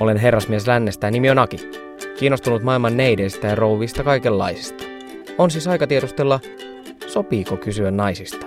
[0.00, 1.56] Olen herrasmies lännestä ja nimi on Aki.
[2.18, 4.84] Kiinnostunut maailman neideistä ja rouvista kaikenlaisista.
[5.38, 6.40] On siis aika tiedustella,
[7.06, 8.46] sopiiko kysyä naisista.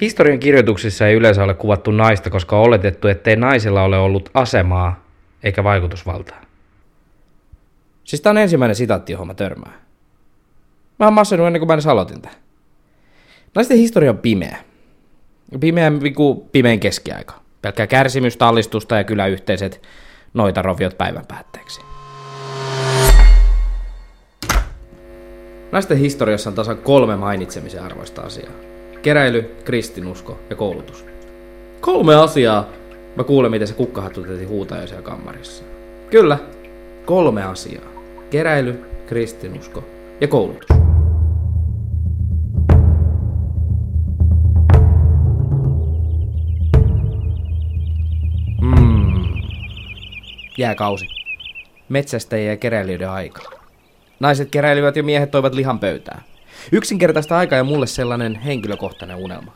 [0.00, 5.04] Historian kirjoituksissa ei yleensä ole kuvattu naista, koska on oletettu, ettei naisilla ole ollut asemaa
[5.42, 6.40] eikä vaikutusvaltaa.
[8.04, 9.85] Siis tää on ensimmäinen sitaatti, johon mä törmään.
[10.98, 12.38] Mä oon massannut ennen kuin mä edes aloitin tämän.
[13.54, 14.56] Naisten historia on pimeä.
[15.60, 17.34] Pimeä kuin pimeän keskiaika.
[17.62, 19.82] Pelkkää kärsimystä, allistusta ja kyllä yhteiset
[20.34, 21.80] noita roviot päivän päätteeksi.
[25.72, 28.52] Naisten historiassa on tasan kolme mainitsemisen arvoista asiaa.
[29.02, 31.04] Keräily, kristinusko ja koulutus.
[31.80, 32.68] Kolme asiaa.
[33.16, 34.46] Mä kuulen, miten se kukkahattu teti
[34.86, 35.64] siellä kammarissa.
[36.10, 36.38] Kyllä,
[37.06, 37.84] kolme asiaa.
[38.30, 39.84] Keräily, kristinusko
[40.20, 40.85] ja koulutus.
[50.58, 51.06] Jääkausi.
[51.88, 53.42] Metsästäjien ja keräilijöiden aika.
[54.20, 56.22] Naiset keräilivät ja miehet toivat lihan pöytään.
[56.72, 59.52] Yksinkertaista aikaa ja mulle sellainen henkilökohtainen unelma.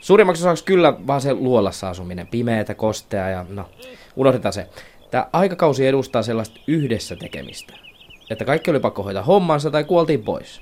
[0.00, 3.68] Suurimmaksi osaksi kyllä vaan se luolassa asuminen, pimeätä, kostea ja no,
[4.16, 4.66] unohdetaan se.
[5.10, 7.74] Tämä aikakausi edustaa sellaista yhdessä tekemistä.
[8.30, 10.60] Että kaikki oli pakko hoitaa hommansa tai kuoltiin pois.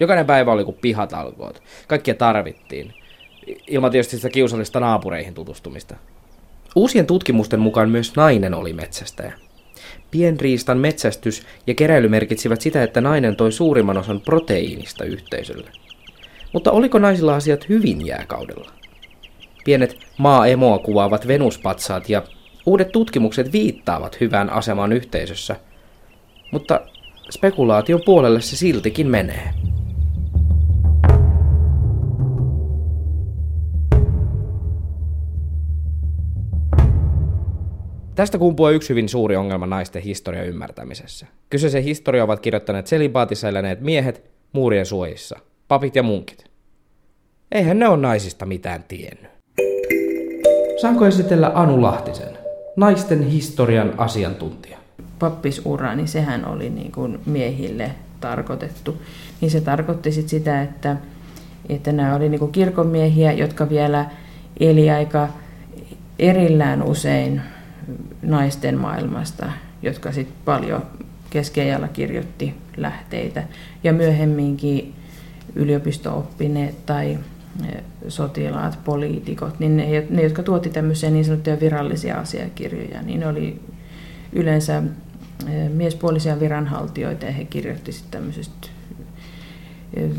[0.00, 1.62] Jokainen päivä oli kuin pihatalkoot.
[1.88, 2.94] Kaikkia tarvittiin.
[3.66, 5.96] Ilman tietysti sitä kiusallista naapureihin tutustumista.
[6.76, 9.32] Uusien tutkimusten mukaan myös nainen oli metsästäjä.
[10.10, 15.70] Pienriistan metsästys ja keräily merkitsivät sitä, että nainen toi suurimman osan proteiinista yhteisölle.
[16.52, 18.70] Mutta oliko naisilla asiat hyvin jääkaudella?
[19.64, 22.22] Pienet maa-emoa kuvaavat venuspatsaat ja
[22.66, 25.56] uudet tutkimukset viittaavat hyvään asemaan yhteisössä.
[26.52, 26.80] Mutta
[27.30, 29.54] spekulaation puolelle se siltikin menee.
[38.18, 41.26] Tästä kumpuaa yksi hyvin suuri ongelma naisten historian ymmärtämisessä.
[41.50, 46.44] Kyseisen historia ovat kirjoittaneet selibaatissa eläneet miehet muurien suojissa, papit ja munkit.
[47.52, 49.30] Eihän ne ole naisista mitään tiennyt.
[50.80, 52.38] Saanko esitellä Anu Lahtisen,
[52.76, 54.78] naisten historian asiantuntija?
[55.18, 57.90] Pappisura, niin sehän oli niin kuin miehille
[58.20, 59.02] tarkoitettu.
[59.40, 60.96] Niin se tarkoitti sit sitä, että,
[61.68, 64.10] että nämä oli niin kuin kirkonmiehiä, jotka vielä
[64.60, 65.28] eli aika
[66.18, 67.42] erillään usein
[68.22, 70.82] naisten maailmasta, jotka sitten paljon
[71.30, 73.44] keskiajalla kirjoitti lähteitä.
[73.84, 74.94] Ja myöhemminkin
[75.54, 77.18] yliopisto-oppineet tai
[77.68, 83.26] e, sotilaat, poliitikot, niin ne, ne, jotka tuotti tämmöisiä niin sanottuja virallisia asiakirjoja, niin ne
[83.26, 83.60] oli
[84.32, 84.82] yleensä
[85.46, 88.68] e, miespuolisia viranhaltijoita ja he kirjoitti sitten tämmöisistä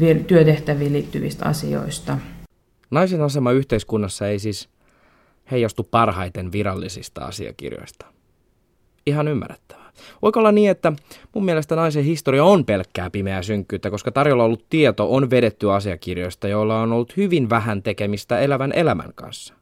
[0.01, 2.17] e, työtehtäviin liittyvistä asioista.
[2.91, 4.69] Naisen asema yhteiskunnassa ei siis
[5.51, 8.05] heijastu parhaiten virallisista asiakirjoista.
[9.05, 9.89] Ihan ymmärrettävää.
[10.21, 10.93] Voiko olla niin, että
[11.35, 16.47] mun mielestä naisen historia on pelkkää pimeää synkkyyttä, koska tarjolla ollut tieto on vedetty asiakirjoista,
[16.47, 19.53] joilla on ollut hyvin vähän tekemistä elävän elämän kanssa.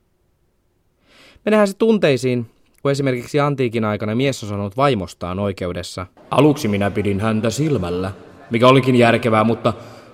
[1.46, 2.46] Mennään se tunteisiin,
[2.82, 6.08] kun esimerkiksi antiikin aikana mies on sanonut vaimostaan oikeudessa.
[6.32, 8.12] Aluksi minä pidin häntä silmällä,
[8.50, 9.74] mikä olikin järkevää, mutta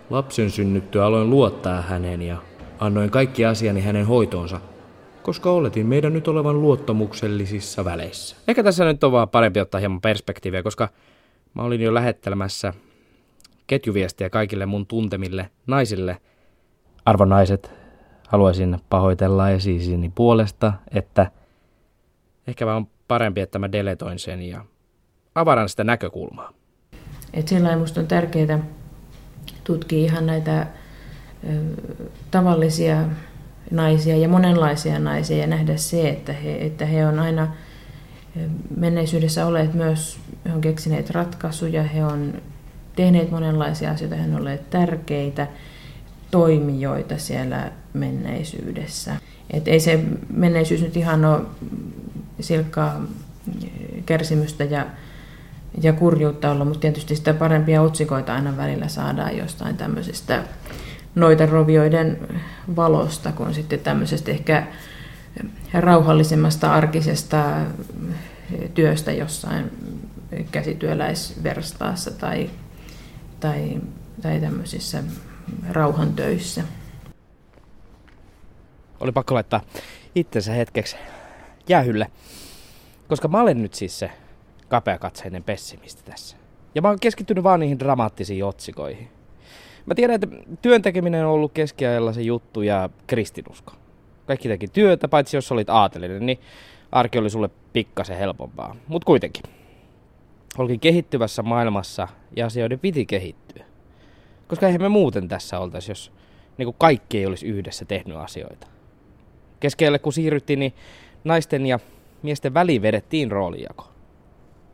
[0.09, 2.37] lapsen synnyttyä aloin luottaa häneen ja
[2.79, 4.61] annoin kaikki asiani hänen hoitoonsa–
[5.23, 8.35] koska oletin meidän nyt olevan luottamuksellisissa väleissä.
[8.47, 10.89] Ehkä tässä nyt on vaan parempi ottaa hieman perspektiiviä, koska
[11.53, 12.73] mä olin jo lähettelemässä
[13.67, 16.17] ketjuviestiä kaikille mun tuntemille naisille.
[17.05, 17.71] Arvon naiset,
[18.27, 21.31] haluaisin pahoitella esiisini puolesta, että
[22.47, 24.65] ehkä vaan on parempi, että mä deletoin sen ja
[25.35, 26.53] avaran sitä näkökulmaa.
[27.33, 28.59] Et sillä musta on tärkeää
[29.63, 30.67] tutkia ihan näitä ö,
[32.31, 32.97] tavallisia
[33.73, 37.47] naisia ja monenlaisia naisia ja nähdä se, että he, että he on aina
[38.77, 42.33] menneisyydessä olleet myös, he on keksineet ratkaisuja, he on
[42.95, 45.47] tehneet monenlaisia asioita, he on olleet tärkeitä
[46.31, 49.15] toimijoita siellä menneisyydessä.
[49.49, 49.99] Et ei se
[50.29, 51.41] menneisyys nyt ihan ole
[52.39, 53.01] silkkaa
[54.05, 54.85] kärsimystä ja,
[55.81, 60.43] ja kurjuutta ollut, mutta tietysti sitä parempia otsikoita aina välillä saadaan jostain tämmöisistä
[61.15, 62.39] noita rovioiden
[62.75, 64.67] valosta kuin sitten tämmöisestä ehkä
[65.73, 67.43] rauhallisemmasta arkisesta
[68.73, 69.71] työstä jossain
[70.51, 72.49] käsityöläisverstaassa tai,
[73.39, 73.77] tai,
[74.21, 75.03] tai tämmöisissä
[75.69, 76.63] rauhantöissä.
[78.99, 79.61] Oli pakko laittaa
[80.15, 80.95] itsensä hetkeksi
[81.69, 82.07] jäähylle,
[83.07, 84.11] koska mä olen nyt siis se
[84.69, 86.37] kapeakatseinen pessimisti tässä.
[86.75, 89.09] Ja mä oon keskittynyt vaan niihin dramaattisiin otsikoihin.
[89.85, 90.27] Mä tiedän, että
[90.61, 93.73] työntekeminen on ollut keskiajalla se juttu ja kristinusko.
[94.27, 96.39] Kaikki teki työtä, paitsi jos olit aatelinen, niin
[96.91, 98.75] arki oli sulle pikkasen helpompaa.
[98.87, 99.43] Mutta kuitenkin.
[100.57, 103.65] Olkin kehittyvässä maailmassa ja asioiden piti kehittyä.
[104.47, 106.11] Koska eihän me muuten tässä oltaisi, jos
[106.57, 108.67] niin kuin kaikki ei olisi yhdessä tehnyt asioita.
[109.59, 110.73] Keskelle kun siirryttiin, niin
[111.23, 111.79] naisten ja
[112.23, 113.87] miesten väliin vedettiin roolijako.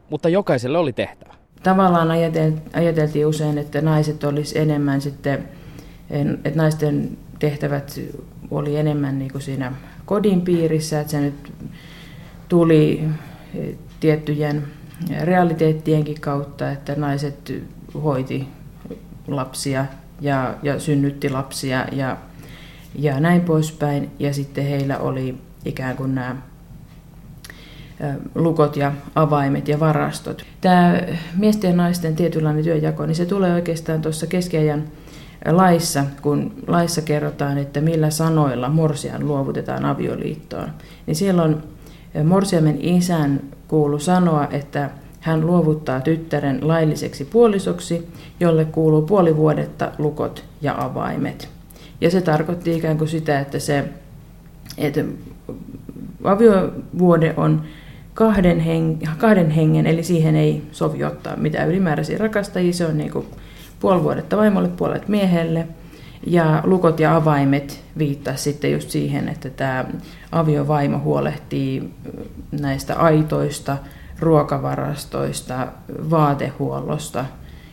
[0.09, 1.38] Mutta jokaiselle oli tehtävä.
[1.63, 2.11] Tavallaan
[2.73, 5.49] ajateltiin usein, että naiset olisi enemmän sitten,
[6.43, 7.99] että naisten tehtävät
[8.51, 9.73] oli enemmän niin kuin siinä
[10.05, 11.53] kodin piirissä, että se nyt
[12.49, 13.03] tuli
[13.99, 14.67] tiettyjen
[15.21, 17.53] realiteettienkin kautta, että naiset
[18.03, 18.47] hoiti
[19.27, 19.85] lapsia
[20.21, 22.17] ja, ja synnytti lapsia ja,
[22.95, 24.11] ja näin poispäin.
[24.19, 26.35] Ja sitten heillä oli ikään kuin nämä
[28.35, 30.45] lukot ja avaimet ja varastot.
[30.61, 31.01] Tämä
[31.37, 34.83] miesten ja naisten tietynlainen työjako, niin se tulee oikeastaan tuossa keskiajan
[35.45, 40.69] laissa, kun laissa kerrotaan, että millä sanoilla morsian luovutetaan avioliittoon,
[41.05, 41.57] niin silloin
[42.23, 48.07] morsiamen isän kuulu sanoa, että hän luovuttaa tyttären lailliseksi puolisoksi,
[48.39, 51.49] jolle kuuluu puoli vuodetta lukot ja avaimet.
[52.01, 53.85] Ja se tarkoitti ikään kuin sitä, että se
[54.77, 55.01] että
[56.23, 57.61] aviovuode on
[58.19, 62.73] kahden, heng, kahden hengen, eli siihen ei sovi ottaa mitään ylimääräisiä rakastajia.
[62.73, 63.25] Se on niin kuin
[63.79, 65.67] puoli vuodetta vaimolle, puolet miehelle.
[66.27, 69.85] Ja lukot ja avaimet viittaa sitten just siihen, että tämä
[70.31, 71.93] aviovaimo huolehtii
[72.61, 73.77] näistä aitoista,
[74.19, 75.67] ruokavarastoista,
[76.09, 77.25] vaatehuollosta,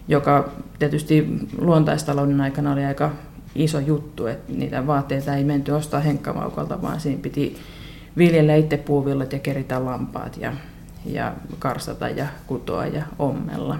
[0.08, 1.26] joka tietysti
[1.58, 3.10] luontaistalouden aikana oli aika
[3.54, 7.56] iso juttu, että niitä vaatteita ei menty ostaa henkkamaukalta, vaan siinä piti
[8.18, 10.52] viljellä itse puuvillat ja keritä lampaat ja,
[11.06, 13.78] ja karsata ja kutoa ja ommella.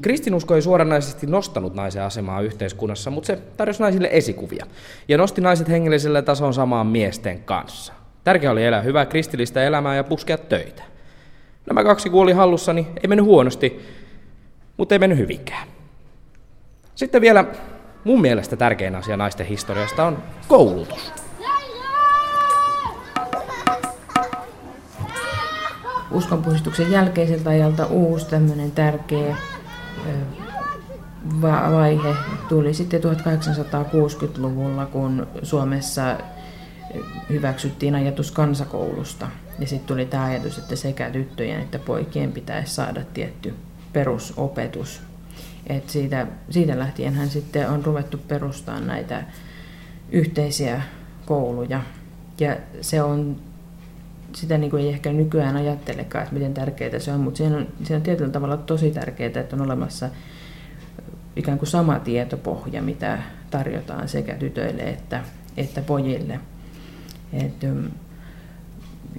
[0.00, 4.66] Kristinusko ei suoranaisesti nostanut naisen asemaa yhteiskunnassa, mutta se tarjosi naisille esikuvia
[5.08, 7.92] ja nosti naiset hengelliselle tasoon samaan miesten kanssa.
[8.24, 10.82] Tärkeää oli elää hyvää kristillistä elämää ja puskea töitä.
[11.66, 13.80] Nämä kaksi kuoli hallussani, ei mennyt huonosti,
[14.76, 15.68] mutta ei mennyt hyvinkään.
[16.94, 17.44] Sitten vielä
[18.04, 21.12] mun mielestä tärkein asia naisten historiasta on koulutus.
[26.10, 29.36] Uskonpuhdistuksen jälkeiseltä ajalta uusi tämmöinen tärkeä
[31.42, 32.14] vaihe
[32.48, 36.16] tuli sitten 1860-luvulla, kun Suomessa
[37.28, 39.28] hyväksyttiin ajatus kansakoulusta.
[39.58, 43.54] Ja sitten tuli tämä ajatus, että sekä tyttöjen että poikien pitäisi saada tietty
[43.92, 45.02] perusopetus.
[45.66, 49.24] Et siitä, siitä lähtien hän sitten on ruvettu perustamaan näitä
[50.12, 50.82] yhteisiä
[51.26, 51.80] kouluja.
[52.40, 53.36] Ja se on,
[54.32, 57.68] sitä niin kuin ei ehkä nykyään ajattelekaan, että miten tärkeää se on, mutta se on,
[57.82, 60.08] se on tietyllä tavalla tosi tärkeää, että on olemassa
[61.36, 63.18] ikään kuin sama tietopohja, mitä
[63.50, 65.24] tarjotaan sekä tytöille että,
[65.56, 66.40] että pojille.
[67.32, 67.54] Et,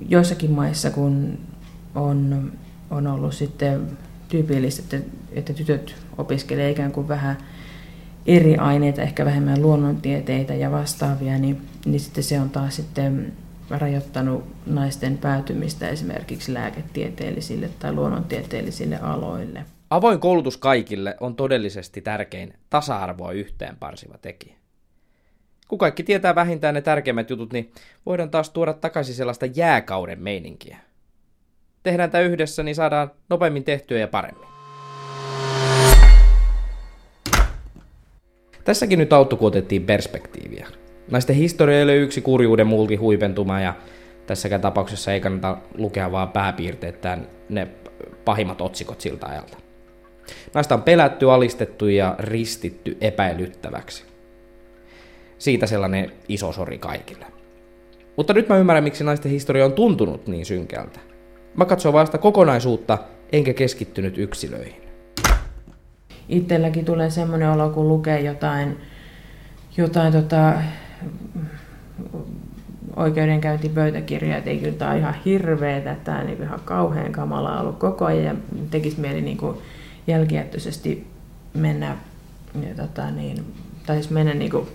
[0.10, 1.38] joissakin maissa, kun
[1.96, 2.52] on,
[2.90, 3.98] on ollut sitten
[4.36, 7.38] tyypillistä, että, että tytöt opiskelee ikään kuin vähän
[8.26, 13.34] eri aineita, ehkä vähemmän luonnontieteitä ja vastaavia, niin, niin sitten se on taas sitten
[13.70, 19.66] rajoittanut naisten päätymistä esimerkiksi lääketieteellisille tai luonnontieteellisille aloille.
[19.90, 24.56] Avoin koulutus kaikille on todellisesti tärkein tasa-arvoa yhteen parsiva tekijä.
[25.68, 27.72] Kun kaikki tietää vähintään ne tärkeimmät jutut, niin
[28.06, 30.78] voidaan taas tuoda takaisin sellaista jääkauden meininkiä.
[31.86, 34.48] Tehdään tämä yhdessä, niin saadaan nopeammin tehtyä ja paremmin.
[38.64, 40.68] Tässäkin nyt auttoi, kun otettiin perspektiiviä.
[41.12, 43.74] Naisten historia ole yksi kurjuuden multihuipentuma ja
[44.28, 47.68] tässäkään tapauksessa ei kannata lukea vaan pääpiirteittäin ne
[48.26, 49.58] pahimmat otsikot siltä ajalta.
[50.54, 54.06] Naista on pelätty, alistettu ja ristitty epäilyttäväksi.
[55.38, 57.26] Siitä sellainen iso sori kaikille.
[58.18, 61.15] Mutta nyt mä ymmärrän, miksi naisten historia on tuntunut niin synkältä.
[61.56, 62.98] Mä katson vasta kokonaisuutta,
[63.32, 64.82] enkä keskittynyt yksilöihin.
[66.30, 68.78] Itselläkin tulee semmoinen olo, kun lukee jotain,
[69.78, 70.54] jotain tota,
[72.96, 78.06] oikeudenkäyntipöytäkirjaa, että ei kyllä tämä ihan hirveetä, tämä on niin ihan kauhean kamalaa ollut koko
[78.06, 78.36] ajan ja
[78.72, 79.58] tekisi mieli niin kuin
[80.08, 81.08] jälkijättöisesti
[81.54, 81.98] mennä,
[82.70, 83.54] ja tota, niin,
[83.86, 84.68] tai siis mennä niin kuin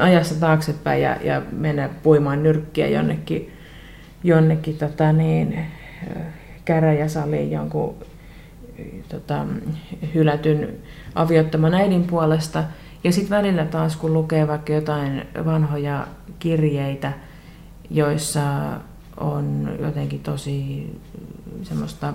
[0.00, 3.52] ajassa taaksepäin ja, ja mennä puimaan nyrkkiä jonnekin,
[4.24, 5.66] jonnekin tota niin,
[6.64, 7.94] käräjäsaliin jonkun
[9.08, 9.46] tota,
[10.14, 10.68] hylätyn
[11.14, 12.64] aviottaman äidin puolesta.
[13.04, 16.06] Ja sitten välillä taas, kun lukee vaikka jotain vanhoja
[16.38, 17.12] kirjeitä,
[17.90, 18.42] joissa
[19.16, 20.86] on jotenkin tosi
[21.62, 22.14] semmoista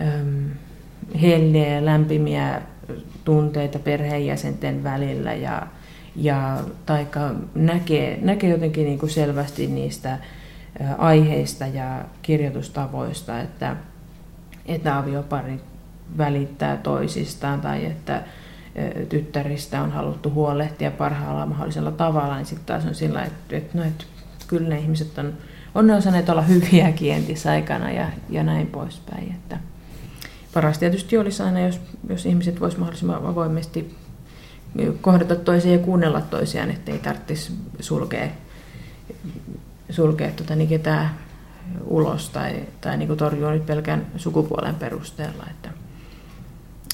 [0.00, 0.50] äm,
[1.22, 2.62] helliä ja lämpimiä
[3.24, 5.66] tunteita perheenjäsenten välillä ja,
[6.16, 10.18] ja taika näkee, näkee jotenkin niin selvästi niistä
[10.98, 13.76] aiheista ja kirjoitustavoista, että,
[14.66, 15.60] että aviopari
[16.18, 18.22] välittää toisistaan tai että
[19.08, 23.84] tyttäristä on haluttu huolehtia parhaalla mahdollisella tavalla, niin sitten taas on sillä, että, että, no,
[23.84, 24.04] että
[24.46, 25.32] kyllä ne ihmiset on,
[25.74, 26.92] on ne osanneet olla hyviä
[27.50, 29.32] aikana ja, ja näin poispäin.
[29.32, 29.58] Että
[30.54, 33.96] paras tietysti olisi aina, jos, jos ihmiset voisivat mahdollisimman avoimesti
[35.00, 38.28] kohdata toisiaan ja kuunnella toisiaan, ettei tarvitsisi sulkea,
[39.90, 41.10] sulkea tuota, niin ketään
[41.84, 45.46] ulos tai, tai niin kuin torjua nyt pelkän sukupuolen perusteella.
[45.50, 45.70] Että,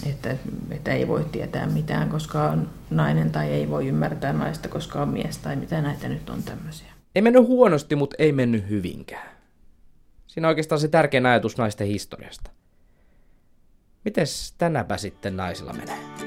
[0.07, 0.37] että,
[0.71, 5.09] että ei voi tietää mitään, koska on nainen tai ei voi ymmärtää naista, koska on
[5.09, 6.93] mies tai mitä näitä nyt on tämmöisiä.
[7.15, 9.29] Ei mennyt huonosti, mutta ei mennyt hyvinkään.
[10.27, 12.51] Siinä on oikeastaan se tärkein ajatus naisten historiasta.
[14.05, 16.24] Mites tänäpä sitten naisilla menee?